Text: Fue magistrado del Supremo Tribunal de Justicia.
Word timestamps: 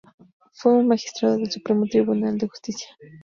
Fue 0.53 0.83
magistrado 0.83 1.37
del 1.37 1.51
Supremo 1.51 1.85
Tribunal 1.85 2.35
de 2.35 2.47
Justicia. 2.47 2.87